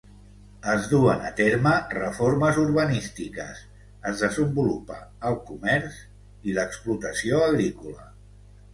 [0.69, 3.61] Es duen a terme reformes urbanístiques,
[4.15, 4.99] es desenvolupa
[5.33, 6.03] el comerç
[6.51, 8.13] i l'explotació agrícola.